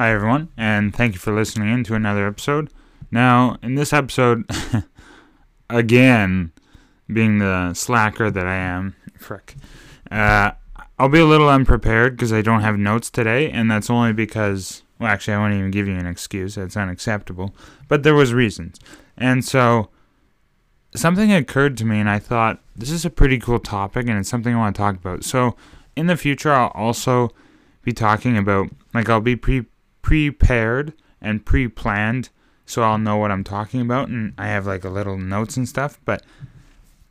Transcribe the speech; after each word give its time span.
Hi, 0.00 0.12
everyone, 0.12 0.48
and 0.56 0.96
thank 0.96 1.12
you 1.12 1.18
for 1.18 1.30
listening 1.30 1.68
in 1.68 1.84
to 1.84 1.94
another 1.94 2.26
episode. 2.26 2.72
Now, 3.10 3.58
in 3.62 3.74
this 3.74 3.92
episode, 3.92 4.50
again, 5.68 6.52
being 7.06 7.36
the 7.36 7.74
slacker 7.74 8.30
that 8.30 8.46
I 8.46 8.54
am, 8.54 8.96
frick, 9.18 9.56
uh, 10.10 10.52
I'll 10.98 11.10
be 11.10 11.18
a 11.18 11.26
little 11.26 11.50
unprepared 11.50 12.16
because 12.16 12.32
I 12.32 12.40
don't 12.40 12.62
have 12.62 12.78
notes 12.78 13.10
today, 13.10 13.50
and 13.50 13.70
that's 13.70 13.90
only 13.90 14.14
because, 14.14 14.84
well, 14.98 15.10
actually, 15.10 15.34
I 15.34 15.38
won't 15.38 15.52
even 15.52 15.70
give 15.70 15.86
you 15.86 15.96
an 15.96 16.06
excuse. 16.06 16.54
That's 16.54 16.78
unacceptable. 16.78 17.54
But 17.86 18.02
there 18.02 18.14
was 18.14 18.32
reasons, 18.32 18.80
and 19.18 19.44
so 19.44 19.90
something 20.94 21.30
occurred 21.30 21.76
to 21.76 21.84
me, 21.84 22.00
and 22.00 22.08
I 22.08 22.20
thought 22.20 22.62
this 22.74 22.90
is 22.90 23.04
a 23.04 23.10
pretty 23.10 23.38
cool 23.38 23.58
topic, 23.58 24.08
and 24.08 24.18
it's 24.18 24.30
something 24.30 24.54
I 24.54 24.58
want 24.58 24.74
to 24.74 24.80
talk 24.80 24.96
about. 24.96 25.24
So, 25.24 25.56
in 25.94 26.06
the 26.06 26.16
future, 26.16 26.54
I'll 26.54 26.68
also 26.68 27.32
be 27.82 27.92
talking 27.92 28.38
about 28.38 28.70
like 28.94 29.10
I'll 29.10 29.20
be 29.20 29.36
pre 29.36 29.66
prepared 30.02 30.94
and 31.20 31.44
pre 31.44 31.68
planned 31.68 32.30
so 32.70 32.82
I'll 32.82 32.98
know 32.98 33.16
what 33.16 33.32
I'm 33.32 33.42
talking 33.42 33.80
about 33.80 34.08
and 34.08 34.32
I 34.38 34.46
have 34.46 34.66
like 34.66 34.84
a 34.84 34.90
little 34.90 35.18
notes 35.18 35.56
and 35.56 35.68
stuff. 35.68 35.98
But 36.04 36.22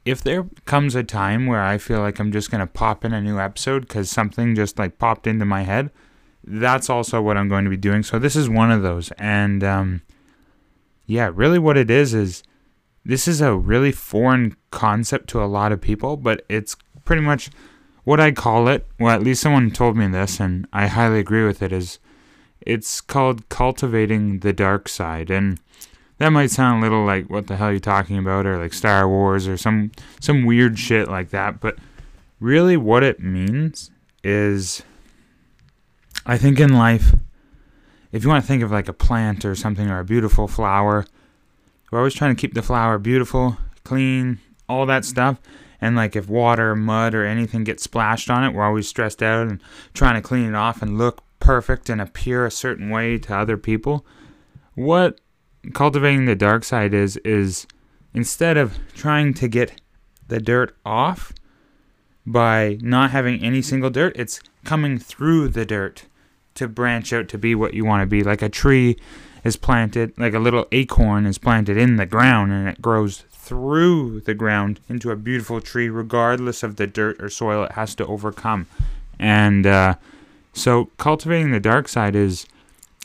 if 0.06 0.24
there 0.24 0.46
comes 0.66 0.96
a 0.96 1.04
time 1.04 1.48
where 1.48 1.62
I 1.62 1.78
feel 1.78 2.00
like 2.00 2.18
I'm 2.18 2.32
just 2.32 2.50
going 2.50 2.62
to 2.62 2.68
pop 2.68 3.04
in 3.04 3.14
a 3.14 3.22
new 3.22 3.40
episode 3.40 3.82
because 3.82 4.10
something 4.10 4.56
just 4.56 4.80
like 4.80 4.98
popped 4.98 5.28
into 5.28 5.44
my 5.44 5.64
head, 5.64 5.92
that's 6.46 6.90
also 6.90 7.22
what 7.22 7.36
I'm 7.36 7.50
going 7.50 7.66
to 7.66 7.70
be 7.70 7.78
doing. 7.78 8.04
So 8.04 8.18
this 8.18 8.38
is 8.38 8.48
one 8.48 8.72
of 8.72 8.82
those. 8.82 9.12
And 9.18 9.62
um, 9.64 10.02
yeah, 11.06 11.30
really 11.34 11.60
what 11.60 11.78
it 11.78 11.92
is 11.92 12.14
is 12.14 12.42
this 13.04 13.28
is 13.28 13.42
a 13.42 13.54
really 13.54 13.92
foreign 13.92 14.56
concept 14.72 15.28
to 15.30 15.44
a 15.44 15.46
lot 15.46 15.72
of 15.72 15.82
people, 15.82 16.16
but 16.16 16.46
it's 16.48 16.78
pretty 17.04 17.22
much 17.22 17.50
what 18.04 18.20
I 18.20 18.32
call 18.32 18.68
it. 18.70 18.88
Well, 18.98 19.14
at 19.14 19.24
least 19.24 19.42
someone 19.42 19.72
told 19.72 19.98
me 19.98 20.08
this, 20.08 20.40
and 20.40 20.68
I 20.72 20.88
highly 20.88 21.20
agree 21.20 21.46
with 21.46 21.62
it. 21.62 21.72
Is 21.72 22.00
it's 22.62 23.02
called 23.02 23.48
Cultivating 23.50 24.40
the 24.40 24.54
Dark 24.54 24.90
Side. 24.90 25.30
And 25.30 25.60
that 26.18 26.30
might 26.30 26.52
sound 26.52 26.84
a 26.84 26.86
little 26.86 27.06
like 27.06 27.30
what 27.30 27.48
the 27.48 27.56
hell 27.56 27.70
are 27.70 27.74
you 27.74 27.80
talking 27.80 28.18
about 28.18 28.46
or 28.46 28.58
like 28.58 28.74
Star 28.74 29.08
Wars 29.08 29.48
or 29.48 29.58
some 29.58 29.92
some 30.20 30.46
weird 30.46 30.78
shit 30.78 31.08
like 31.08 31.30
that, 31.30 31.60
but 31.60 31.78
really 32.40 32.78
what 32.78 33.04
it 33.04 33.20
means 33.20 33.92
is 34.24 34.84
I 36.26 36.38
think 36.38 36.60
in 36.60 36.78
life 36.78 37.16
if 38.12 38.24
you 38.24 38.30
want 38.30 38.44
to 38.44 38.48
think 38.48 38.64
of 38.64 38.72
like 38.72 38.88
a 38.88 38.94
plant 38.94 39.46
or 39.46 39.56
something 39.56 39.90
or 39.90 40.00
a 40.00 40.06
beautiful 40.06 40.48
flower, 40.48 41.06
we're 41.92 42.00
always 42.00 42.16
trying 42.16 42.36
to 42.36 42.40
keep 42.40 42.54
the 42.54 42.62
flower 42.62 42.98
beautiful, 42.98 43.58
clean, 43.84 44.40
all 44.68 44.86
that 44.88 45.06
stuff. 45.06 45.40
And 45.82 45.96
like 45.96 46.16
if 46.16 46.28
water, 46.28 46.76
mud, 46.76 47.14
or 47.14 47.26
anything 47.26 47.64
gets 47.64 47.84
splashed 47.84 48.30
on 48.30 48.44
it, 48.44 48.54
we're 48.54 48.66
always 48.66 48.88
stressed 48.88 49.24
out 49.24 49.48
and 49.48 49.62
trying 49.94 50.16
to 50.16 50.28
clean 50.28 50.50
it 50.50 50.56
off 50.56 50.82
and 50.82 50.98
look 50.98 51.24
perfect 51.40 51.90
and 51.90 52.02
appear 52.02 52.46
a 52.46 52.52
certain 52.52 52.90
way 52.90 53.18
to 53.18 53.36
other 53.36 53.58
people. 53.58 54.06
What 54.76 55.20
cultivating 55.74 56.26
the 56.26 56.36
dark 56.36 56.64
side 56.64 56.94
is 56.94 57.18
is 57.18 57.68
instead 58.14 58.58
of 58.58 58.78
trying 58.94 59.34
to 59.36 59.48
get 59.48 59.82
the 60.28 60.40
dirt 60.40 60.76
off 60.86 61.34
by 62.26 62.78
not 62.82 63.12
having 63.12 63.44
any 63.44 63.62
single 63.62 63.90
dirt, 63.90 64.16
it's 64.16 64.40
coming 64.64 64.98
through 64.98 65.50
the 65.50 65.66
dirt 65.66 66.06
to 66.56 66.68
branch 66.68 67.12
out 67.14 67.28
to 67.30 67.38
be 67.38 67.56
what 67.56 67.74
you 67.74 67.86
want 67.86 68.02
to 68.02 68.06
be. 68.06 68.24
Like 68.24 68.42
a 68.42 68.50
tree 68.50 68.98
is 69.44 69.56
planted, 69.56 70.18
like 70.18 70.34
a 70.34 70.40
little 70.40 70.68
acorn 70.72 71.26
is 71.26 71.38
planted 71.38 71.78
in 71.78 71.96
the 71.96 72.06
ground 72.06 72.52
and 72.52 72.68
it 72.68 72.82
grows 72.82 73.24
through 73.32 74.22
the 74.22 74.34
ground 74.34 74.80
into 74.88 75.10
a 75.10 75.16
beautiful 75.16 75.62
tree, 75.62 75.90
regardless 75.90 76.62
of 76.62 76.76
the 76.76 76.86
dirt 76.86 77.22
or 77.22 77.30
soil 77.30 77.64
it 77.64 77.72
has 77.72 77.96
to 77.96 78.06
overcome. 78.06 78.68
And 79.18 79.66
uh, 79.66 79.96
so 80.54 80.86
cultivating 80.98 81.52
the 81.52 81.60
dark 81.60 81.88
side 81.88 82.16
is 82.16 82.46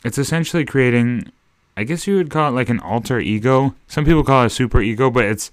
it's 0.05 0.19
essentially 0.19 0.64
creating 0.64 1.31
I 1.77 1.84
guess 1.84 2.06
you 2.06 2.17
would 2.17 2.31
call 2.31 2.48
it 2.50 2.55
like 2.55 2.69
an 2.69 2.78
alter 2.78 3.19
ego. 3.19 3.75
Some 3.89 4.05
people 4.05 4.23
call 4.23 4.45
it 4.45 4.47
a 4.47 4.50
super 4.50 4.81
ego, 4.81 5.11
but 5.11 5.25
it's 5.25 5.50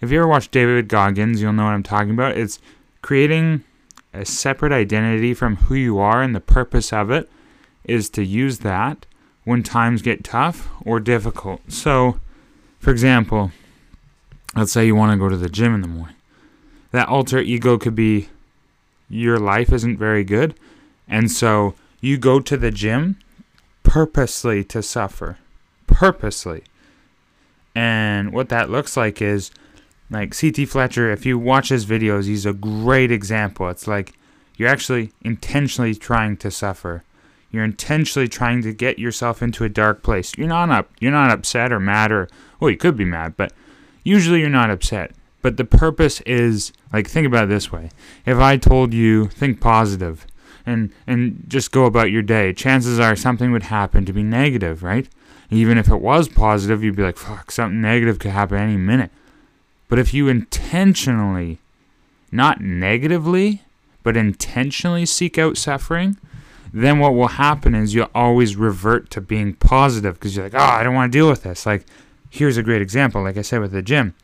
if 0.00 0.10
you 0.10 0.18
ever 0.18 0.28
watch 0.28 0.50
David 0.50 0.88
Goggins, 0.88 1.40
you'll 1.40 1.54
know 1.54 1.64
what 1.64 1.72
I'm 1.72 1.82
talking 1.82 2.10
about. 2.10 2.36
It's 2.36 2.58
creating 3.00 3.64
a 4.12 4.24
separate 4.24 4.72
identity 4.72 5.32
from 5.32 5.56
who 5.56 5.74
you 5.74 5.98
are 5.98 6.22
and 6.22 6.34
the 6.34 6.40
purpose 6.40 6.92
of 6.92 7.10
it 7.10 7.30
is 7.84 8.10
to 8.10 8.24
use 8.24 8.58
that 8.58 9.06
when 9.44 9.62
times 9.62 10.02
get 10.02 10.24
tough 10.24 10.68
or 10.84 11.00
difficult. 11.00 11.60
So, 11.68 12.20
for 12.78 12.90
example, 12.90 13.50
let's 14.54 14.72
say 14.72 14.86
you 14.86 14.94
want 14.94 15.12
to 15.12 15.18
go 15.18 15.28
to 15.28 15.36
the 15.36 15.48
gym 15.48 15.74
in 15.74 15.80
the 15.80 15.88
morning. 15.88 16.16
That 16.92 17.08
alter 17.08 17.38
ego 17.38 17.78
could 17.78 17.94
be 17.94 18.28
your 19.08 19.38
life 19.38 19.72
isn't 19.72 19.98
very 19.98 20.24
good, 20.24 20.54
and 21.08 21.30
so 21.30 21.74
you 22.00 22.18
go 22.18 22.40
to 22.40 22.56
the 22.56 22.70
gym 22.70 23.18
purposely 23.82 24.64
to 24.64 24.82
suffer. 24.82 25.38
Purposely. 25.86 26.64
And 27.74 28.32
what 28.32 28.48
that 28.48 28.70
looks 28.70 28.96
like 28.96 29.20
is 29.22 29.50
like 30.10 30.38
CT 30.38 30.68
Fletcher, 30.68 31.10
if 31.10 31.24
you 31.26 31.38
watch 31.38 31.68
his 31.68 31.86
videos, 31.86 32.26
he's 32.26 32.46
a 32.46 32.52
great 32.52 33.10
example. 33.10 33.68
It's 33.68 33.86
like 33.86 34.12
you're 34.56 34.68
actually 34.68 35.12
intentionally 35.22 35.94
trying 35.94 36.36
to 36.38 36.50
suffer. 36.50 37.02
You're 37.50 37.64
intentionally 37.64 38.28
trying 38.28 38.62
to 38.62 38.72
get 38.72 38.98
yourself 38.98 39.42
into 39.42 39.64
a 39.64 39.68
dark 39.68 40.02
place. 40.02 40.32
You're 40.36 40.48
not 40.48 40.70
up 40.70 40.90
you're 41.00 41.12
not 41.12 41.30
upset 41.30 41.72
or 41.72 41.80
mad 41.80 42.10
or 42.12 42.28
well, 42.60 42.70
you 42.70 42.76
could 42.76 42.96
be 42.96 43.04
mad, 43.04 43.36
but 43.36 43.52
usually 44.02 44.40
you're 44.40 44.48
not 44.48 44.70
upset. 44.70 45.12
But 45.42 45.56
the 45.56 45.64
purpose 45.64 46.20
is 46.22 46.72
like 46.92 47.08
think 47.08 47.26
about 47.26 47.44
it 47.44 47.48
this 47.48 47.70
way. 47.70 47.90
If 48.26 48.38
I 48.38 48.56
told 48.56 48.92
you 48.92 49.28
think 49.28 49.60
positive, 49.60 50.26
and 50.66 50.90
and 51.06 51.44
just 51.48 51.72
go 51.72 51.84
about 51.84 52.10
your 52.10 52.22
day. 52.22 52.52
Chances 52.52 52.98
are 52.98 53.16
something 53.16 53.52
would 53.52 53.64
happen 53.64 54.04
to 54.04 54.12
be 54.12 54.22
negative, 54.22 54.82
right? 54.82 55.08
Even 55.50 55.78
if 55.78 55.88
it 55.88 56.00
was 56.00 56.28
positive, 56.28 56.82
you'd 56.82 56.96
be 56.96 57.02
like, 57.02 57.16
"Fuck, 57.16 57.50
something 57.50 57.80
negative 57.80 58.18
could 58.18 58.30
happen 58.30 58.58
any 58.58 58.76
minute." 58.76 59.10
But 59.88 59.98
if 59.98 60.14
you 60.14 60.28
intentionally, 60.28 61.58
not 62.32 62.60
negatively, 62.60 63.62
but 64.02 64.16
intentionally 64.16 65.06
seek 65.06 65.38
out 65.38 65.56
suffering, 65.56 66.16
then 66.72 66.98
what 66.98 67.14
will 67.14 67.28
happen 67.28 67.74
is 67.74 67.94
you'll 67.94 68.10
always 68.14 68.56
revert 68.56 69.10
to 69.10 69.20
being 69.20 69.54
positive 69.54 70.14
because 70.14 70.34
you're 70.34 70.46
like, 70.46 70.54
"Oh, 70.54 70.58
I 70.58 70.82
don't 70.82 70.94
want 70.94 71.12
to 71.12 71.18
deal 71.18 71.28
with 71.28 71.42
this." 71.42 71.66
Like, 71.66 71.84
here's 72.30 72.56
a 72.56 72.62
great 72.62 72.82
example. 72.82 73.22
Like 73.22 73.36
I 73.36 73.42
said 73.42 73.60
with 73.60 73.72
the 73.72 73.82
gym, 73.82 74.14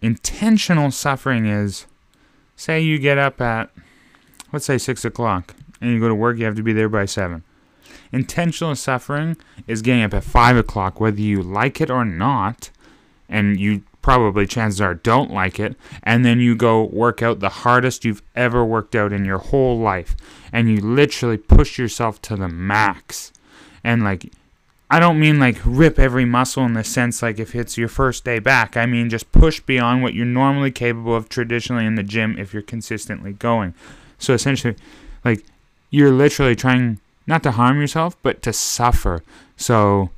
intentional 0.00 0.90
suffering 0.90 1.46
is, 1.46 1.86
say 2.56 2.80
you 2.80 2.98
get 2.98 3.18
up 3.18 3.40
at 3.40 3.70
let's 4.52 4.64
say 4.64 4.78
six 4.78 5.04
o'clock, 5.04 5.54
and 5.80 5.92
you 5.92 6.00
go 6.00 6.08
to 6.08 6.14
work, 6.14 6.38
you 6.38 6.44
have 6.44 6.56
to 6.56 6.62
be 6.62 6.72
there 6.72 6.88
by 6.88 7.04
seven. 7.04 7.42
Intentional 8.12 8.74
suffering 8.74 9.36
is 9.66 9.82
getting 9.82 10.02
up 10.02 10.14
at 10.14 10.24
five 10.24 10.56
o'clock, 10.56 11.00
whether 11.00 11.20
you 11.20 11.42
like 11.42 11.80
it 11.80 11.90
or 11.90 12.04
not, 12.04 12.70
and 13.28 13.58
you 13.58 13.82
probably 14.02 14.46
chances 14.46 14.80
are 14.80 14.94
don't 14.94 15.32
like 15.32 15.58
it, 15.58 15.76
and 16.02 16.24
then 16.24 16.38
you 16.38 16.54
go 16.54 16.84
work 16.84 17.22
out 17.22 17.40
the 17.40 17.48
hardest 17.48 18.04
you've 18.04 18.22
ever 18.36 18.64
worked 18.64 18.94
out 18.94 19.12
in 19.12 19.24
your 19.24 19.38
whole 19.38 19.78
life, 19.78 20.14
and 20.52 20.70
you 20.70 20.80
literally 20.80 21.36
push 21.36 21.78
yourself 21.78 22.22
to 22.22 22.36
the 22.36 22.48
max. 22.48 23.32
And 23.82 24.04
like, 24.04 24.32
I 24.88 25.00
don't 25.00 25.18
mean 25.18 25.40
like 25.40 25.58
rip 25.64 25.98
every 25.98 26.24
muscle 26.24 26.64
in 26.64 26.74
the 26.74 26.84
sense 26.84 27.20
like 27.20 27.40
if 27.40 27.56
it's 27.56 27.76
your 27.76 27.88
first 27.88 28.24
day 28.24 28.38
back. 28.38 28.76
I 28.76 28.86
mean 28.86 29.10
just 29.10 29.32
push 29.32 29.58
beyond 29.58 30.02
what 30.02 30.14
you're 30.14 30.24
normally 30.24 30.70
capable 30.70 31.16
of 31.16 31.28
traditionally 31.28 31.86
in 31.86 31.96
the 31.96 32.04
gym 32.04 32.38
if 32.38 32.52
you're 32.52 32.62
consistently 32.62 33.32
going. 33.32 33.74
So 34.18 34.34
essentially, 34.34 34.76
like 35.24 35.44
you're 35.90 36.12
literally 36.12 36.56
trying 36.56 37.00
not 37.26 37.42
to 37.42 37.52
harm 37.52 37.80
yourself, 37.80 38.16
but 38.22 38.42
to 38.42 38.52
suffer. 38.52 39.22
So 39.56 40.10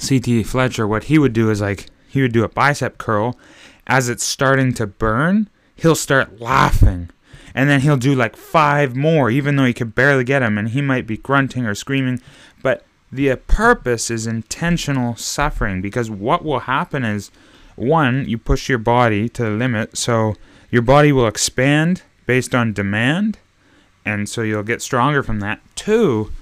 CT 0.00 0.46
Fletcher, 0.46 0.86
what 0.86 1.04
he 1.04 1.18
would 1.18 1.32
do 1.32 1.50
is 1.50 1.60
like 1.60 1.86
he 2.08 2.22
would 2.22 2.32
do 2.32 2.44
a 2.44 2.48
bicep 2.48 2.98
curl. 2.98 3.38
As 3.86 4.08
it's 4.08 4.24
starting 4.24 4.72
to 4.74 4.86
burn, 4.86 5.48
he'll 5.76 5.94
start 5.94 6.40
laughing. 6.40 7.10
And 7.54 7.68
then 7.68 7.80
he'll 7.80 7.96
do 7.96 8.14
like 8.14 8.36
five 8.36 8.96
more, 8.96 9.30
even 9.30 9.56
though 9.56 9.64
he 9.64 9.74
could 9.74 9.94
barely 9.94 10.24
get 10.24 10.38
them, 10.38 10.56
and 10.56 10.68
he 10.68 10.80
might 10.80 11.06
be 11.06 11.16
grunting 11.16 11.66
or 11.66 11.74
screaming. 11.74 12.20
But 12.62 12.84
the 13.10 13.36
purpose 13.36 14.10
is 14.10 14.26
intentional 14.26 15.16
suffering 15.16 15.82
because 15.82 16.10
what 16.10 16.44
will 16.44 16.60
happen 16.60 17.04
is 17.04 17.30
one, 17.76 18.26
you 18.28 18.38
push 18.38 18.68
your 18.68 18.78
body 18.78 19.28
to 19.30 19.44
the 19.44 19.50
limit, 19.50 19.96
so 19.98 20.34
your 20.70 20.82
body 20.82 21.12
will 21.12 21.26
expand 21.26 22.02
based 22.26 22.54
on 22.54 22.72
demand, 22.72 23.38
and 24.04 24.28
so 24.28 24.42
you'll 24.42 24.62
get 24.62 24.82
stronger 24.82 25.22
from 25.22 25.40
that. 25.40 25.60
Two, 25.74 26.32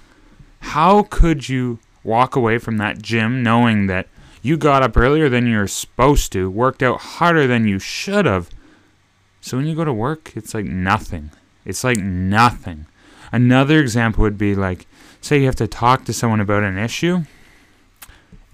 how 0.61 1.05
could 1.05 1.49
you 1.49 1.79
walk 2.03 2.37
away 2.37 2.59
from 2.59 2.79
that 2.79 3.03
gym 3.03 3.43
knowing 3.43 3.87
that 3.87 4.09
you 4.43 4.57
got 4.57 4.83
up 4.83 4.97
earlier 4.97 5.29
than 5.29 5.47
you're 5.47 5.67
supposed 5.67 6.33
to, 6.33 6.51
worked 6.51 6.83
out 6.83 7.01
harder 7.01 7.47
than 7.47 7.67
you 7.67 7.79
should 7.79 8.27
have? 8.27 8.51
So 9.41 9.57
when 9.57 9.67
you 9.67 9.75
go 9.75 9.85
to 9.85 9.93
work, 9.93 10.33
it's 10.37 10.55
like 10.55 10.67
nothing. 10.67 11.31
It's 11.65 11.85
like 11.85 11.99
nothing. 11.99 12.87
Another 13.33 13.79
example 13.79 14.23
would 14.23 14.39
be 14.39 14.55
like, 14.55 14.87
say 15.21 15.41
you 15.41 15.47
have 15.47 15.57
to 15.57 15.67
talk 15.67 16.05
to 16.05 16.13
someone 16.13 16.41
about 16.41 16.63
an 16.63 16.79
issue. 16.79 17.25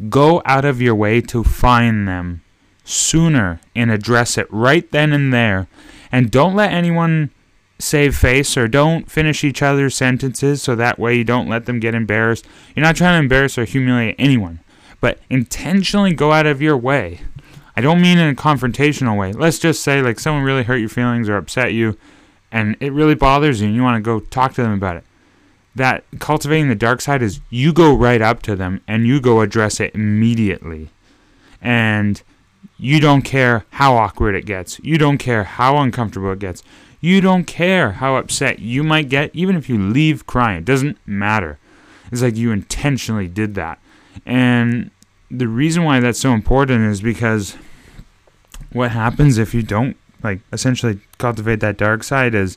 Go 0.08 0.42
out 0.44 0.64
of 0.64 0.82
your 0.82 0.94
way 0.94 1.20
to 1.22 1.42
find 1.42 2.06
them 2.06 2.42
sooner 2.84 3.60
and 3.74 3.90
address 3.90 4.38
it 4.38 4.46
right 4.50 4.90
then 4.92 5.12
and 5.12 5.32
there 5.32 5.66
and 6.16 6.30
don't 6.30 6.54
let 6.54 6.72
anyone 6.72 7.30
save 7.78 8.16
face 8.16 8.56
or 8.56 8.66
don't 8.66 9.10
finish 9.10 9.44
each 9.44 9.60
other's 9.60 9.94
sentences 9.94 10.62
so 10.62 10.74
that 10.74 10.98
way 10.98 11.14
you 11.14 11.24
don't 11.24 11.46
let 11.46 11.66
them 11.66 11.78
get 11.78 11.94
embarrassed. 11.94 12.46
You're 12.74 12.86
not 12.86 12.96
trying 12.96 13.16
to 13.16 13.22
embarrass 13.22 13.58
or 13.58 13.66
humiliate 13.66 14.14
anyone, 14.18 14.60
but 15.02 15.18
intentionally 15.28 16.14
go 16.14 16.32
out 16.32 16.46
of 16.46 16.62
your 16.62 16.74
way. 16.74 17.20
I 17.76 17.82
don't 17.82 18.00
mean 18.00 18.16
in 18.16 18.30
a 18.30 18.34
confrontational 18.34 19.18
way. 19.18 19.34
Let's 19.34 19.58
just 19.58 19.82
say 19.82 20.00
like 20.00 20.18
someone 20.18 20.42
really 20.42 20.62
hurt 20.62 20.78
your 20.78 20.88
feelings 20.88 21.28
or 21.28 21.36
upset 21.36 21.74
you 21.74 21.98
and 22.50 22.78
it 22.80 22.94
really 22.94 23.14
bothers 23.14 23.60
you 23.60 23.66
and 23.66 23.76
you 23.76 23.82
want 23.82 24.02
to 24.02 24.08
go 24.08 24.20
talk 24.20 24.54
to 24.54 24.62
them 24.62 24.72
about 24.72 24.96
it. 24.96 25.04
That 25.74 26.02
cultivating 26.18 26.70
the 26.70 26.74
dark 26.74 27.02
side 27.02 27.20
is 27.20 27.40
you 27.50 27.74
go 27.74 27.94
right 27.94 28.22
up 28.22 28.40
to 28.44 28.56
them 28.56 28.80
and 28.88 29.06
you 29.06 29.20
go 29.20 29.42
address 29.42 29.80
it 29.80 29.94
immediately. 29.94 30.88
And 31.60 32.22
you 32.78 33.00
don't 33.00 33.22
care 33.22 33.64
how 33.70 33.96
awkward 33.96 34.34
it 34.34 34.46
gets. 34.46 34.78
You 34.80 34.98
don't 34.98 35.18
care 35.18 35.44
how 35.44 35.78
uncomfortable 35.78 36.32
it 36.32 36.38
gets. 36.38 36.62
You 37.00 37.20
don't 37.20 37.44
care 37.44 37.92
how 37.92 38.16
upset 38.16 38.58
you 38.58 38.82
might 38.82 39.08
get, 39.08 39.30
even 39.34 39.56
if 39.56 39.68
you 39.68 39.78
leave 39.78 40.26
crying. 40.26 40.58
It 40.58 40.64
doesn't 40.64 40.98
matter. 41.06 41.58
It's 42.10 42.22
like 42.22 42.36
you 42.36 42.52
intentionally 42.52 43.28
did 43.28 43.54
that. 43.54 43.78
And 44.24 44.90
the 45.30 45.48
reason 45.48 45.84
why 45.84 46.00
that's 46.00 46.20
so 46.20 46.32
important 46.32 46.84
is 46.84 47.00
because 47.00 47.56
what 48.72 48.90
happens 48.92 49.38
if 49.38 49.54
you 49.54 49.62
don't, 49.62 49.96
like, 50.22 50.40
essentially 50.52 51.00
cultivate 51.18 51.60
that 51.60 51.76
dark 51.76 52.02
side 52.04 52.34
is, 52.34 52.56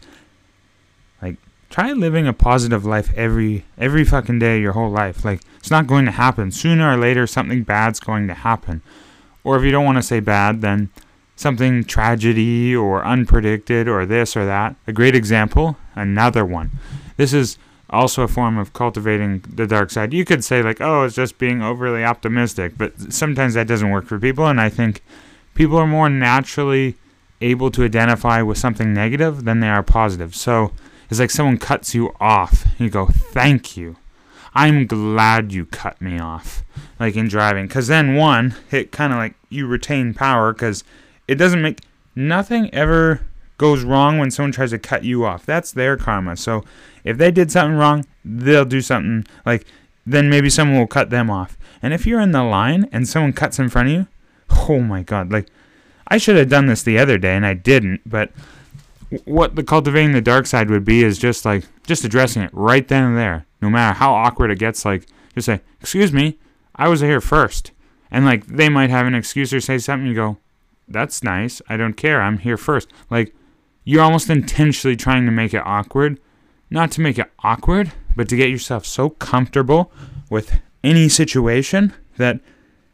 like, 1.22 1.38
try 1.70 1.92
living 1.92 2.28
a 2.28 2.34
positive 2.34 2.86
life 2.86 3.12
every 3.16 3.66
every 3.78 4.04
fucking 4.04 4.40
day 4.40 4.60
your 4.60 4.74
whole 4.74 4.90
life 4.90 5.24
like 5.24 5.40
it's 5.60 5.70
not 5.70 5.86
going 5.86 6.06
to 6.06 6.12
happen 6.12 6.52
sooner 6.52 6.92
or 6.92 6.98
later 6.98 7.28
something 7.28 7.62
bad's 7.62 8.00
going 8.00 8.28
to 8.28 8.34
happen 8.34 8.82
or 9.44 9.58
if 9.58 9.64
you 9.64 9.72
don't 9.72 9.86
want 9.86 9.98
to 9.98 10.04
say 10.04 10.20
bad 10.20 10.62
then 10.62 10.90
something 11.40 11.86
tragedy 11.86 12.76
or 12.76 13.02
unpredicted 13.02 13.88
or 13.88 14.06
this 14.06 14.36
or 14.36 14.46
that. 14.46 14.76
A 14.88 14.92
great 14.92 15.16
example, 15.16 15.78
another 15.96 16.44
one. 16.44 16.72
This 17.16 17.34
is 17.34 17.58
also 17.90 18.24
a 18.24 18.28
form 18.28 18.58
of 18.58 18.74
cultivating 18.74 19.44
the 19.48 19.66
dark 19.66 19.90
side. 19.90 20.14
You 20.14 20.26
could 20.26 20.44
say, 20.44 20.62
like, 20.62 20.82
oh, 20.82 21.04
it's 21.04 21.16
just 21.16 21.38
being 21.38 21.62
overly 21.62 22.04
optimistic, 22.04 22.74
but 22.78 23.14
sometimes 23.14 23.54
that 23.54 23.68
doesn't 23.68 23.90
work 23.90 24.06
for 24.06 24.20
people, 24.20 24.48
and 24.48 24.60
I 24.60 24.68
think 24.70 25.02
people 25.56 25.78
are 25.78 25.88
more 25.88 26.10
naturally 26.10 26.96
able 27.42 27.72
to 27.72 27.86
identify 27.86 28.42
with 28.42 28.58
something 28.58 28.94
negative 28.94 29.46
than 29.46 29.62
they 29.62 29.70
are 29.70 29.82
positive. 29.82 30.36
So 30.36 30.74
it's 31.10 31.22
like 31.22 31.32
someone 31.32 31.58
cuts 31.58 31.96
you 31.96 32.14
off. 32.20 32.66
You 32.78 32.90
go, 32.90 33.06
thank 33.06 33.78
you. 33.78 33.96
I'm 34.60 34.88
glad 34.88 35.54
you 35.54 35.66
cut 35.66 36.02
me 36.02 36.20
off, 36.20 36.66
like 37.00 37.16
in 37.16 37.30
driving. 37.30 37.68
Because 37.68 37.88
then, 37.88 38.16
one, 38.16 38.56
it 38.72 38.92
kind 38.92 39.14
of 39.14 39.18
like 39.18 39.36
you 39.48 39.66
retain 39.66 40.14
power 40.14 40.52
because 40.52 40.84
it 41.30 41.36
doesn't 41.36 41.62
make 41.62 41.80
nothing 42.14 42.70
ever 42.74 43.22
goes 43.58 43.86
wrong 43.86 44.18
when 44.18 44.32
someone 44.32 44.52
tries 44.52 44.72
to 44.72 44.78
cut 44.78 45.06
you 45.06 45.24
off. 45.24 45.46
That's 45.46 45.72
their 45.72 45.96
karma. 45.96 46.36
So 46.36 46.66
if 47.06 47.18
they 47.18 47.32
did 47.32 47.54
something 47.54 47.78
wrong, 47.78 48.06
they'll 48.26 48.66
do 48.66 48.82
something 48.82 49.26
like 49.46 49.66
then 50.06 50.30
maybe 50.30 50.50
someone 50.50 50.78
will 50.78 50.88
cut 50.88 51.10
them 51.10 51.30
off. 51.30 51.58
And 51.82 51.94
if 51.94 52.06
you're 52.06 52.20
in 52.20 52.32
the 52.32 52.44
line 52.44 52.90
and 52.92 53.08
someone 53.08 53.32
cuts 53.32 53.60
in 53.60 53.70
front 53.70 53.88
of 53.88 53.94
you, 53.94 54.08
oh 54.68 54.82
my 54.82 55.04
god, 55.04 55.32
like 55.32 55.48
I 56.10 56.18
should 56.18 56.36
have 56.36 56.50
done 56.50 56.66
this 56.66 56.84
the 56.84 57.00
other 57.00 57.18
day 57.18 57.34
and 57.34 57.46
I 57.46 57.54
didn't, 57.54 58.02
but 58.06 58.34
what 59.26 59.56
the 59.56 59.64
cultivating 59.64 60.12
the 60.12 60.22
dark 60.22 60.46
side 60.46 60.70
would 60.70 60.86
be 60.86 61.04
is 61.04 61.18
just 61.18 61.46
like 61.46 61.66
just 61.86 62.04
addressing 62.04 62.44
it 62.44 62.52
right 62.54 62.88
then 62.88 63.04
and 63.04 63.18
there. 63.18 63.46
No 63.62 63.70
matter 63.70 63.98
how 63.98 64.14
awkward 64.14 64.52
it 64.52 64.60
gets, 64.60 64.86
like 64.86 65.08
just 65.34 65.46
say, 65.46 65.62
"Excuse 65.82 66.14
me, 66.14 66.38
I 66.76 66.88
was 66.88 67.02
here 67.02 67.22
first. 67.22 67.72
And 68.12 68.26
like 68.26 68.46
they 68.48 68.70
might 68.70 68.90
have 68.90 69.06
an 69.06 69.16
excuse 69.16 69.54
or 69.54 69.60
say 69.60 69.78
something 69.78 70.08
you 70.08 70.16
go, 70.16 70.38
that's 70.90 71.24
nice. 71.24 71.62
I 71.70 71.78
don't 71.78 71.94
care. 71.94 72.22
I'm 72.22 72.40
here 72.40 72.58
first. 72.58 72.90
Like, 73.10 73.34
you're 73.84 74.02
almost 74.02 74.30
intentionally 74.30 74.96
trying 74.96 75.26
to 75.26 75.32
make 75.32 75.54
it 75.54 75.62
awkward. 75.66 76.20
Not 76.70 76.92
to 76.92 77.02
make 77.02 77.18
it 77.18 77.32
awkward, 77.44 77.92
but 78.16 78.30
to 78.30 78.36
get 78.36 78.50
yourself 78.50 78.86
so 78.86 79.10
comfortable 79.10 79.92
with 80.30 80.60
any 80.84 81.10
situation 81.10 81.94
that 82.18 82.40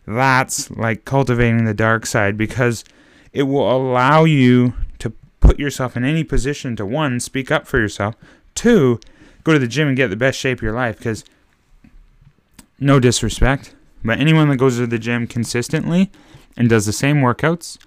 that's 0.06 0.69
like 0.71 1.03
cultivating 1.06 1.65
the 1.65 1.73
dark 1.73 2.06
side 2.06 2.38
because 2.38 2.83
it 3.33 3.44
will 3.44 3.69
allow 3.69 4.23
you 4.23 4.73
put 5.45 5.59
yourself 5.59 5.95
in 5.95 6.03
any 6.03 6.24
position 6.24 6.75
to 6.75 6.86
one, 6.86 7.19
speak 7.19 7.51
up 7.51 7.68
for 7.68 7.80
yourself, 7.80 8.15
two, 8.53 9.00
go 9.44 9.53
to 9.53 9.59
the 9.59 9.68
gym 9.68 9.88
and 9.88 9.97
get 9.97 10.09
the 10.09 10.15
best 10.15 10.39
shape 10.39 10.59
of 10.59 10.63
your 10.63 10.74
life 10.74 10.97
because 10.97 11.24
no 12.80 13.00
disrespect, 13.00 13.75
but 14.03 14.19
anyone 14.19 14.50
that 14.50 14.57
goes 14.57 14.77
to 14.77 14.88
the 14.88 15.00
gym 15.00 15.27
consistently 15.27 16.12
and 16.57 16.69
does 16.69 16.86
the 16.86 16.94
same 16.94 17.18
workouts, 17.18 17.77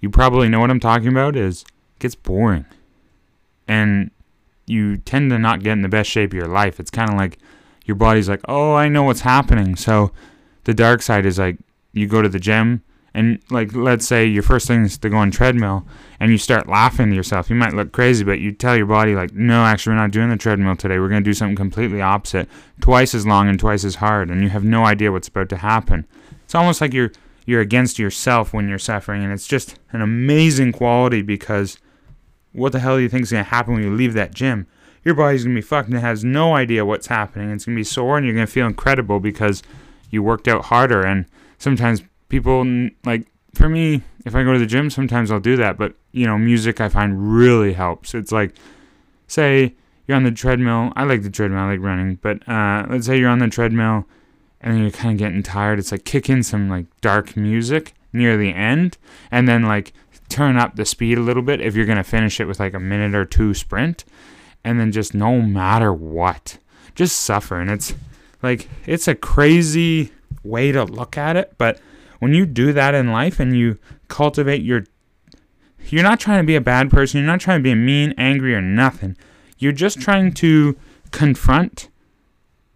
you 0.00 0.10
probably 0.10 0.48
know 0.48 0.60
what 0.60 0.70
I'm 0.70 0.80
talking 0.80 1.08
about, 1.08 1.36
is 1.36 1.64
gets 1.98 2.14
boring. 2.14 2.66
And 3.66 4.10
you 4.66 4.98
tend 4.98 5.30
to 5.30 5.38
not 5.38 5.62
get 5.62 5.72
in 5.72 5.82
the 5.82 5.88
best 5.88 6.10
shape 6.10 6.30
of 6.30 6.38
your 6.38 6.48
life. 6.48 6.78
It's 6.78 6.90
kind 6.90 7.10
of 7.10 7.16
like 7.16 7.38
your 7.84 7.96
body's 7.96 8.28
like, 8.28 8.40
oh, 8.48 8.74
I 8.74 8.88
know 8.88 9.02
what's 9.02 9.22
happening. 9.22 9.76
So 9.76 10.12
the 10.64 10.74
dark 10.74 11.02
side 11.02 11.26
is 11.26 11.38
like 11.38 11.58
you 11.92 12.06
go 12.06 12.22
to 12.22 12.28
the 12.28 12.38
gym 12.38 12.82
and 13.18 13.40
like 13.50 13.74
let's 13.74 14.06
say 14.06 14.24
your 14.24 14.44
first 14.44 14.68
thing 14.68 14.84
is 14.84 14.96
to 14.98 15.10
go 15.10 15.16
on 15.16 15.32
treadmill 15.32 15.84
and 16.20 16.30
you 16.30 16.38
start 16.38 16.68
laughing 16.68 17.10
to 17.10 17.16
yourself. 17.16 17.50
You 17.50 17.56
might 17.56 17.74
look 17.74 17.90
crazy, 17.90 18.22
but 18.22 18.38
you 18.38 18.52
tell 18.52 18.76
your 18.76 18.86
body 18.86 19.16
like, 19.16 19.34
no, 19.34 19.64
actually 19.64 19.92
we're 19.92 20.02
not 20.02 20.12
doing 20.12 20.30
the 20.30 20.36
treadmill 20.36 20.76
today. 20.76 21.00
We're 21.00 21.08
gonna 21.08 21.22
do 21.22 21.34
something 21.34 21.56
completely 21.56 22.00
opposite, 22.00 22.48
twice 22.80 23.14
as 23.14 23.26
long 23.26 23.48
and 23.48 23.58
twice 23.58 23.84
as 23.84 23.96
hard, 23.96 24.30
and 24.30 24.42
you 24.42 24.50
have 24.50 24.62
no 24.62 24.84
idea 24.84 25.10
what's 25.10 25.28
about 25.28 25.48
to 25.48 25.56
happen. 25.56 26.06
It's 26.44 26.54
almost 26.54 26.80
like 26.80 26.94
you're 26.94 27.10
you're 27.44 27.60
against 27.62 27.98
yourself 27.98 28.52
when 28.52 28.68
you're 28.68 28.78
suffering 28.78 29.24
and 29.24 29.32
it's 29.32 29.48
just 29.48 29.78
an 29.92 30.02
amazing 30.02 30.70
quality 30.70 31.22
because 31.22 31.78
what 32.52 32.72
the 32.72 32.78
hell 32.78 32.96
do 32.96 33.02
you 33.02 33.08
think 33.08 33.22
is 33.22 33.32
going 33.32 33.42
to 33.42 33.50
happen 33.50 33.72
when 33.72 33.82
you 33.82 33.94
leave 33.94 34.12
that 34.12 34.34
gym 34.34 34.66
your 35.02 35.14
body's 35.14 35.44
going 35.44 35.56
to 35.56 35.62
be 35.62 35.66
fucked 35.66 35.88
and 35.88 35.96
it 35.96 36.02
has 36.02 36.22
no 36.22 36.54
idea 36.54 36.84
what's 36.84 37.06
happening 37.06 37.50
it's 37.50 37.64
going 37.64 37.74
to 37.74 37.80
be 37.80 37.84
sore 37.84 38.18
and 38.18 38.26
you're 38.26 38.34
going 38.34 38.46
to 38.46 38.52
feel 38.52 38.66
incredible 38.66 39.18
because 39.18 39.62
you 40.10 40.22
worked 40.22 40.46
out 40.46 40.66
harder 40.66 41.02
and 41.02 41.24
sometimes 41.56 42.02
people 42.28 42.64
like 43.04 43.26
for 43.54 43.68
me 43.68 44.02
if 44.24 44.34
i 44.34 44.42
go 44.42 44.52
to 44.52 44.58
the 44.58 44.66
gym 44.66 44.90
sometimes 44.90 45.30
i'll 45.30 45.40
do 45.40 45.56
that 45.56 45.76
but 45.76 45.94
you 46.12 46.26
know 46.26 46.38
music 46.38 46.80
i 46.80 46.88
find 46.88 47.34
really 47.34 47.72
helps 47.72 48.14
it's 48.14 48.32
like 48.32 48.54
say 49.26 49.74
you're 50.06 50.16
on 50.16 50.24
the 50.24 50.30
treadmill 50.30 50.92
i 50.96 51.04
like 51.04 51.22
the 51.22 51.30
treadmill 51.30 51.60
i 51.60 51.72
like 51.72 51.80
running 51.80 52.16
but 52.16 52.46
uh, 52.48 52.86
let's 52.88 53.06
say 53.06 53.18
you're 53.18 53.28
on 53.28 53.38
the 53.38 53.48
treadmill 53.48 54.06
and 54.60 54.80
you're 54.80 54.90
kind 54.90 55.12
of 55.12 55.18
getting 55.18 55.42
tired, 55.42 55.78
it's 55.78 55.92
like 55.92 56.04
kick 56.04 56.28
in 56.28 56.42
some 56.42 56.68
like 56.68 56.86
dark 57.00 57.36
music 57.36 57.94
near 58.12 58.36
the 58.36 58.52
end 58.52 58.96
and 59.30 59.46
then 59.46 59.62
like 59.62 59.92
turn 60.28 60.56
up 60.56 60.76
the 60.76 60.84
speed 60.84 61.18
a 61.18 61.22
little 61.22 61.42
bit 61.42 61.60
if 61.60 61.74
you're 61.74 61.86
to 61.86 62.02
finish 62.02 62.40
it 62.40 62.46
with 62.46 62.58
like 62.58 62.74
a 62.74 62.80
minute 62.80 63.14
or 63.14 63.24
two 63.24 63.54
sprint 63.54 64.04
and 64.64 64.80
then 64.80 64.90
just 64.92 65.14
no 65.14 65.40
matter 65.40 65.92
what, 65.92 66.58
just 66.94 67.20
suffer. 67.20 67.60
And 67.60 67.70
it's 67.70 67.94
like 68.42 68.68
it's 68.86 69.08
a 69.08 69.14
crazy 69.14 70.10
way 70.42 70.72
to 70.72 70.84
look 70.84 71.16
at 71.16 71.36
it, 71.36 71.54
but 71.58 71.80
when 72.18 72.34
you 72.34 72.46
do 72.46 72.72
that 72.72 72.94
in 72.94 73.12
life 73.12 73.40
and 73.40 73.56
you 73.56 73.78
cultivate 74.08 74.62
your 74.62 74.84
you're 75.90 76.02
not 76.02 76.20
trying 76.20 76.42
to 76.42 76.46
be 76.46 76.56
a 76.56 76.60
bad 76.60 76.90
person, 76.90 77.18
you're 77.18 77.26
not 77.26 77.40
trying 77.40 77.60
to 77.60 77.62
be 77.62 77.74
mean, 77.74 78.12
angry 78.18 78.54
or 78.54 78.60
nothing. 78.60 79.16
You're 79.58 79.72
just 79.72 80.00
trying 80.00 80.32
to 80.34 80.76
confront 81.12 81.88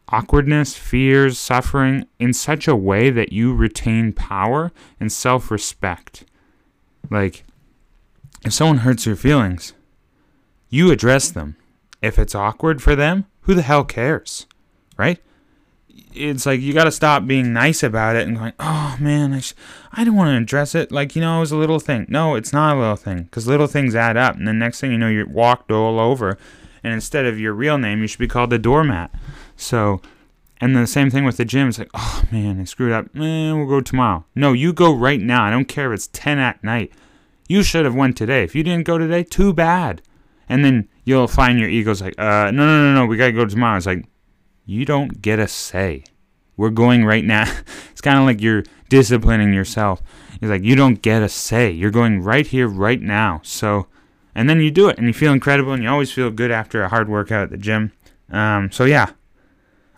awkwardness, 0.08 0.76
fears, 0.76 1.38
suffering 1.38 2.06
in 2.18 2.32
such 2.32 2.68
a 2.68 2.76
way 2.76 3.10
that 3.10 3.32
you 3.32 3.54
retain 3.54 4.12
power 4.12 4.72
and 5.00 5.10
self 5.10 5.50
respect. 5.50 6.24
Like, 7.10 7.44
if 8.44 8.52
someone 8.52 8.78
hurts 8.78 9.06
your 9.06 9.16
feelings, 9.16 9.72
you 10.68 10.90
address 10.90 11.30
them. 11.30 11.56
If 12.00 12.18
it's 12.18 12.34
awkward 12.34 12.82
for 12.82 12.96
them, 12.96 13.26
who 13.42 13.54
the 13.54 13.62
hell 13.62 13.84
cares? 13.84 14.46
Right? 14.96 15.20
It's 16.14 16.44
like 16.44 16.60
you 16.60 16.72
got 16.74 16.84
to 16.84 16.90
stop 16.90 17.26
being 17.26 17.52
nice 17.52 17.82
about 17.82 18.16
it 18.16 18.26
and 18.28 18.36
going, 18.36 18.52
oh 18.60 18.96
man, 19.00 19.32
I, 19.32 19.40
sh- 19.40 19.54
I 19.92 20.04
don't 20.04 20.14
want 20.14 20.28
to 20.36 20.42
address 20.42 20.74
it. 20.74 20.92
Like, 20.92 21.16
you 21.16 21.22
know, 21.22 21.38
it 21.38 21.40
was 21.40 21.52
a 21.52 21.56
little 21.56 21.80
thing. 21.80 22.06
No, 22.08 22.34
it's 22.34 22.52
not 22.52 22.76
a 22.76 22.80
little 22.80 22.96
thing 22.96 23.24
because 23.24 23.46
little 23.46 23.66
things 23.66 23.94
add 23.94 24.16
up. 24.16 24.36
And 24.36 24.46
the 24.46 24.52
next 24.52 24.80
thing 24.80 24.92
you 24.92 24.98
know, 24.98 25.08
you're 25.08 25.26
walked 25.26 25.70
all 25.70 25.98
over. 25.98 26.36
And 26.84 26.92
instead 26.92 27.24
of 27.24 27.38
your 27.38 27.52
real 27.54 27.78
name, 27.78 28.00
you 28.00 28.08
should 28.08 28.18
be 28.18 28.28
called 28.28 28.50
the 28.50 28.58
doormat. 28.58 29.10
So, 29.56 30.02
and 30.60 30.76
the 30.76 30.86
same 30.86 31.10
thing 31.10 31.24
with 31.24 31.38
the 31.38 31.44
gym. 31.44 31.68
It's 31.68 31.78
like, 31.78 31.90
oh 31.94 32.24
man, 32.30 32.60
I 32.60 32.64
screwed 32.64 32.92
up. 32.92 33.06
Eh, 33.16 33.52
we'll 33.52 33.66
go 33.66 33.80
tomorrow. 33.80 34.24
No, 34.34 34.52
you 34.52 34.72
go 34.72 34.94
right 34.94 35.20
now. 35.20 35.44
I 35.44 35.50
don't 35.50 35.66
care 35.66 35.92
if 35.92 35.96
it's 35.96 36.08
10 36.08 36.38
at 36.38 36.62
night. 36.62 36.92
You 37.48 37.62
should 37.62 37.84
have 37.84 37.94
went 37.94 38.16
today. 38.16 38.44
If 38.44 38.54
you 38.54 38.62
didn't 38.62 38.86
go 38.86 38.98
today, 38.98 39.24
too 39.24 39.52
bad. 39.52 40.02
And 40.48 40.64
then 40.64 40.88
you'll 41.04 41.28
find 41.28 41.58
your 41.58 41.68
ego's 41.68 42.02
like, 42.02 42.14
uh, 42.18 42.50
no, 42.50 42.66
no, 42.66 42.92
no, 42.92 42.94
no, 42.94 43.06
we 43.06 43.16
gotta 43.16 43.32
go 43.32 43.46
tomorrow. 43.46 43.76
It's 43.76 43.86
like, 43.86 44.04
you 44.64 44.84
don't 44.84 45.22
get 45.22 45.38
a 45.38 45.48
say. 45.48 46.04
We're 46.56 46.70
going 46.70 47.04
right 47.04 47.24
now. 47.24 47.44
it's 47.90 48.00
kind 48.00 48.18
of 48.18 48.24
like 48.24 48.40
you're 48.40 48.64
disciplining 48.88 49.52
yourself. 49.52 50.02
It's 50.34 50.50
like 50.50 50.62
you 50.62 50.76
don't 50.76 51.02
get 51.02 51.22
a 51.22 51.28
say. 51.28 51.70
You're 51.70 51.90
going 51.90 52.22
right 52.22 52.46
here, 52.46 52.68
right 52.68 53.00
now. 53.00 53.40
So, 53.44 53.86
and 54.34 54.48
then 54.48 54.60
you 54.60 54.70
do 54.70 54.88
it, 54.88 54.98
and 54.98 55.06
you 55.06 55.12
feel 55.12 55.32
incredible, 55.32 55.72
and 55.72 55.82
you 55.82 55.88
always 55.88 56.12
feel 56.12 56.30
good 56.30 56.50
after 56.50 56.82
a 56.82 56.88
hard 56.88 57.08
workout 57.08 57.44
at 57.44 57.50
the 57.50 57.56
gym. 57.56 57.92
Um, 58.30 58.70
so 58.72 58.84
yeah, 58.84 59.10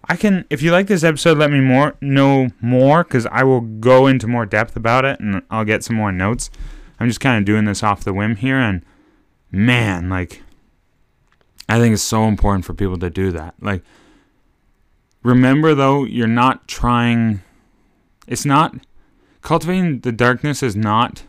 I 0.09 0.17
can, 0.17 0.45
if 0.51 0.61
you 0.63 0.73
like 0.73 0.87
this 0.87 1.05
episode, 1.05 1.39
let 1.39 1.51
me 1.51 1.61
more 1.61 1.97
know 2.01 2.49
more 2.61 3.05
because 3.05 3.27
I 3.27 3.45
will 3.45 3.61
go 3.61 4.07
into 4.07 4.27
more 4.27 4.45
depth 4.45 4.77
about 4.77 5.05
it 5.05 5.21
and 5.21 5.43
I'll 5.51 5.65
get 5.65 5.85
some 5.85 5.97
more 5.97 6.13
notes. 6.13 6.51
I'm 6.99 7.09
just 7.09 7.21
kind 7.21 7.39
of 7.39 7.45
doing 7.45 7.65
this 7.65 7.83
off 7.83 8.05
the 8.05 8.13
whim 8.13 8.37
here, 8.37 8.59
and 8.59 8.85
man, 9.51 10.09
like 10.09 10.43
I 11.69 11.79
think 11.79 11.95
it's 11.95 12.03
so 12.03 12.25
important 12.25 12.65
for 12.65 12.75
people 12.75 12.99
to 12.99 13.11
do 13.11 13.31
that. 13.33 13.55
Like, 13.61 13.83
remember 15.25 15.75
though, 15.75 16.05
you're 16.05 16.29
not 16.29 16.69
trying, 16.69 17.43
it's 18.29 18.45
not, 18.45 18.77
cultivating 19.43 20.01
the 20.01 20.13
darkness 20.13 20.63
is 20.63 20.77
not, 20.77 21.25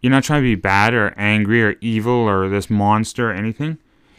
you're 0.00 0.10
not 0.10 0.24
trying 0.24 0.42
to 0.42 0.48
be 0.48 0.54
bad 0.54 0.94
or 0.94 1.12
angry 1.18 1.62
or 1.62 1.74
evil 1.80 2.12
or 2.12 2.48
this 2.48 2.70
monster 2.70 3.30
or 3.30 3.34
anything. 3.34 3.76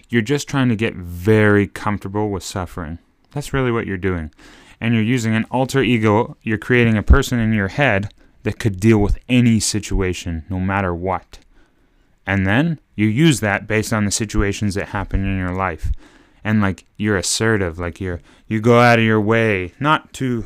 You're 0.09 0.21
just 0.21 0.47
trying 0.47 0.69
to 0.69 0.75
get 0.75 0.95
very 0.95 1.67
comfortable 1.67 2.29
with 2.29 2.43
suffering. 2.43 2.99
That's 3.31 3.53
really 3.53 3.71
what 3.71 3.87
you're 3.87 3.97
doing. 3.97 4.31
And 4.79 4.93
you're 4.93 5.03
using 5.03 5.35
an 5.35 5.45
alter 5.49 5.81
ego, 5.81 6.37
you're 6.43 6.57
creating 6.57 6.97
a 6.97 7.03
person 7.03 7.39
in 7.39 7.53
your 7.53 7.69
head 7.69 8.13
that 8.43 8.59
could 8.59 8.79
deal 8.79 8.99
with 8.99 9.17
any 9.27 9.59
situation, 9.59 10.45
no 10.49 10.59
matter 10.59 10.93
what. 10.93 11.39
And 12.25 12.45
then 12.45 12.79
you 12.95 13.07
use 13.07 13.39
that 13.39 13.67
based 13.67 13.91
on 13.91 14.05
the 14.05 14.11
situations 14.11 14.75
that 14.75 14.89
happen 14.89 15.25
in 15.25 15.37
your 15.37 15.53
life. 15.53 15.91
And 16.43 16.61
like 16.61 16.85
you're 16.97 17.17
assertive, 17.17 17.79
like 17.79 17.99
you're 17.99 18.21
you 18.47 18.61
go 18.61 18.79
out 18.79 18.99
of 18.99 19.05
your 19.05 19.21
way 19.21 19.73
not 19.79 20.13
to 20.13 20.45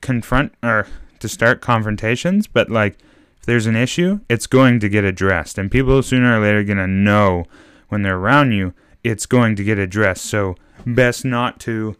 confront 0.00 0.54
or 0.62 0.86
to 1.18 1.28
start 1.28 1.60
confrontations, 1.60 2.46
but 2.46 2.70
like 2.70 2.98
if 3.38 3.46
there's 3.46 3.66
an 3.66 3.76
issue, 3.76 4.20
it's 4.28 4.46
going 4.46 4.80
to 4.80 4.88
get 4.88 5.04
addressed. 5.04 5.58
And 5.58 5.70
people 5.70 6.02
sooner 6.02 6.38
or 6.38 6.42
later 6.42 6.58
are 6.58 6.64
going 6.64 6.78
to 6.78 6.86
know 6.86 7.44
when 7.88 8.02
they're 8.02 8.16
around 8.18 8.52
you, 8.52 8.74
it's 9.02 9.26
going 9.26 9.56
to 9.56 9.64
get 9.64 9.78
addressed. 9.78 10.24
So 10.24 10.56
best 10.86 11.24
not 11.24 11.58
to 11.60 11.96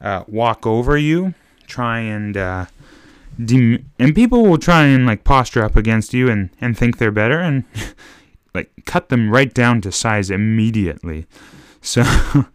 uh, 0.00 0.24
walk 0.26 0.66
over 0.66 0.96
you, 0.96 1.34
try 1.66 2.00
and 2.00 2.36
uh, 2.36 2.66
dem- 3.42 3.90
and 3.98 4.14
people 4.14 4.44
will 4.44 4.58
try 4.58 4.84
and 4.84 5.06
like 5.06 5.24
posture 5.24 5.64
up 5.64 5.76
against 5.76 6.14
you 6.14 6.28
and 6.28 6.50
and 6.60 6.76
think 6.76 6.98
they're 6.98 7.10
better 7.10 7.40
and 7.40 7.64
like 8.54 8.70
cut 8.84 9.08
them 9.08 9.30
right 9.30 9.52
down 9.52 9.80
to 9.82 9.92
size 9.92 10.30
immediately. 10.30 11.26
So 11.80 12.02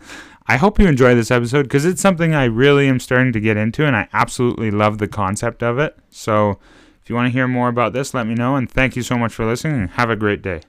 I 0.49 0.57
hope 0.57 0.79
you 0.79 0.87
enjoy 0.87 1.13
this 1.13 1.29
episode 1.29 1.63
because 1.63 1.85
it's 1.85 2.01
something 2.01 2.33
I 2.33 2.45
really 2.45 2.87
am 2.87 2.99
starting 2.99 3.31
to 3.33 3.39
get 3.39 3.55
into 3.55 3.85
and 3.85 3.95
I 3.95 4.09
absolutely 4.13 4.71
love 4.71 4.97
the 4.97 5.07
concept 5.07 5.61
of 5.61 5.77
it. 5.77 5.95
So 6.09 6.57
if 7.03 7.07
you 7.07 7.15
want 7.15 7.27
to 7.27 7.31
hear 7.31 7.47
more 7.47 7.69
about 7.69 7.93
this, 7.93 8.15
let 8.15 8.25
me 8.25 8.33
know 8.33 8.55
and 8.55 8.67
thank 8.67 8.95
you 8.95 9.03
so 9.03 9.15
much 9.15 9.31
for 9.31 9.45
listening 9.45 9.79
and 9.79 9.89
have 9.91 10.09
a 10.09 10.15
great 10.15 10.41
day. 10.41 10.61